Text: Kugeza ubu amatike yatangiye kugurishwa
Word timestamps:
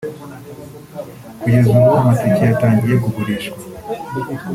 Kugeza 1.41 1.67
ubu 1.71 1.83
amatike 1.99 2.41
yatangiye 2.49 2.95
kugurishwa 3.03 3.57